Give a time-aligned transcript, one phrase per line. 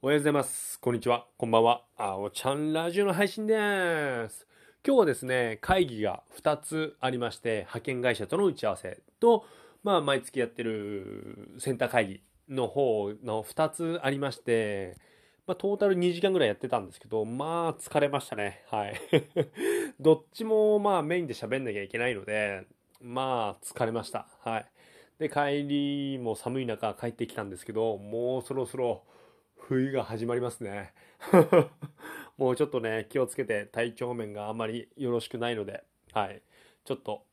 [0.00, 0.78] おはようございます。
[0.78, 1.26] こんにちは。
[1.36, 1.82] こんばんは。
[1.96, 4.46] あおちゃんラジオの配信です。
[4.86, 9.44] 今日はですね、会議が2つありまして、派遣会社との打ち合わせと、
[9.82, 14.96] まあ、毎月やってるセンター会議の方の2つありまして、
[15.48, 18.62] まあ、トータル2時間ぐらいやってたんですけど、まあ、疲れましたね。
[18.68, 18.94] はい。
[19.98, 22.66] どっちも、まあ、メインで喋んなきゃいけないので、
[23.00, 24.28] まあ、疲れました。
[24.44, 24.66] はい。
[25.18, 29.02] で、帰りも寒い中帰ってきたんですけど、もうそろそろ
[29.58, 30.92] 冬が始まりますね。
[32.38, 36.42] もうちょっとね、気をつけて体調面があまりよろしくないので、はい。
[36.84, 37.24] ちょっと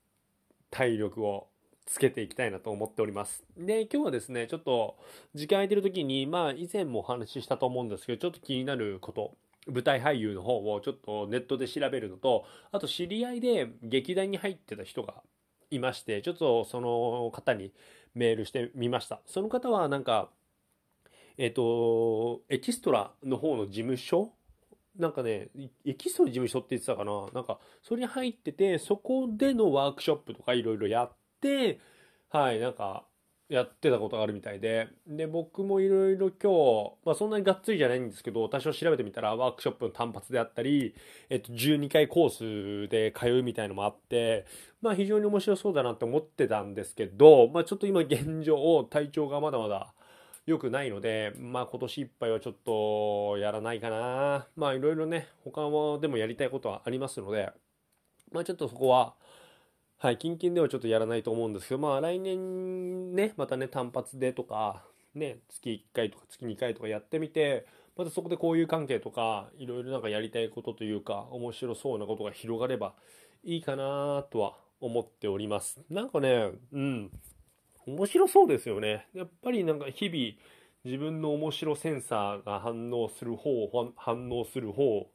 [0.69, 1.47] 体力を
[1.85, 3.43] つけていきたいなと思っております。
[3.57, 4.97] で、今日はですね、ちょっと
[5.33, 9.35] 時間空いてる時に、まあ以前もお話ししたと思うんですけど、ちょっと気になること、
[9.67, 15.21] 舞台俳優の方をちょっとネットで調べるのと、あと知り合いで劇団に入ってた人が
[15.71, 17.71] いまして、ちょっとその方に
[18.13, 19.21] メールしてみました。
[19.25, 20.29] その方はなんか、
[21.37, 24.31] えっ、と、エキストラの方の事務所？
[24.97, 25.49] なんかね、
[25.85, 27.27] エキストラ事務所って言ってたかな？
[27.33, 31.11] なんか、それに入ってて、そこでのワークショップとかいろいろやっ
[31.41, 31.79] て、
[32.29, 33.05] はい、なんか、
[33.47, 40.95] やってたことがあるみたいで、で、僕もいろいろ今日、まあそんなにがっつりじゃないんですけど、多少調べてみたらワークショップの単発であったり、
[41.29, 44.47] えっと、12回コースで通うみたいのもあって、
[44.81, 49.93] まあ非常に面白そうだなって思ってたんですけど、まあちょっと今現状、体調がまだまだ
[50.45, 54.47] 良くないので、まあ今年いっぱいはちょっとやらないかな。
[54.55, 57.51] まあいろいろね、他もでもやりたいことはありますので、
[58.31, 59.15] まあちょっとそこは、
[59.97, 64.83] はい、近々ではちょっとやらないと思うんですけど、まあ来年ね、またね、単発でとか、
[65.15, 67.65] ね、月1回とか月2回とかやってみて、
[67.97, 72.93] またそこで交友関係とか、いろいろなんかやりたいことというか、面白そうなことが広がれば
[73.43, 75.81] いいかなとは思っております。
[75.89, 77.11] なんかね、うん、
[77.87, 79.07] 面白そうですよね。
[79.13, 80.33] やっぱりなんか日々、
[80.85, 85.09] 自分の面白センサーが反応する方、反応する方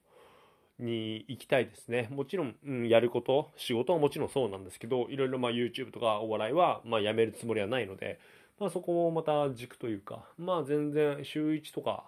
[0.80, 2.08] に行きたいですね。
[2.10, 8.18] もちろん、うん、やること、仕事はもちろんそうなんですけど、いろいろまあ YouTube とかお笑いはまあやめるつもりはないので、
[8.58, 12.04] まあそこもまた軸というか、まあ全然週1とか、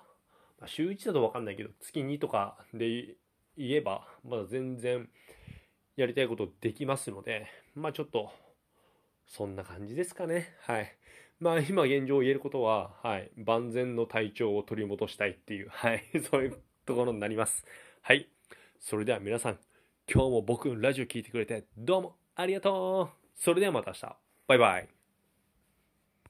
[0.58, 3.14] まあ、週1だとわかんないけど、月2とかで
[3.56, 5.08] 言えば、まだ全然
[5.96, 8.30] やりたいことできますので、まあちょっと、
[9.26, 10.54] そんな感じですかね。
[10.62, 10.96] はい。
[11.40, 13.30] まあ今現状言えることは、はい。
[13.36, 16.04] 万全の体調を取り戻したいっていう、はい。
[16.30, 17.64] そういうところになります。
[18.02, 18.28] はい。
[18.78, 19.58] それでは皆さん、
[20.12, 24.16] 今日も僕のラジオ聴いてくれてどうもありがとうそれではまた明日。
[24.48, 25.01] バイバイ。